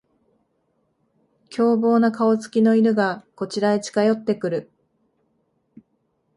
[1.51, 4.71] 凶暴な顔つきの犬がこちらへ近寄ってくる